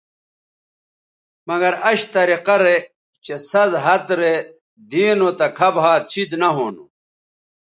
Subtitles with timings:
[1.49, 2.77] مگر اش طریقہ رے
[3.25, 4.33] چہء سَز ھَت رے
[4.89, 6.85] دی نو تہ کھب ھَات شید نہ ھونو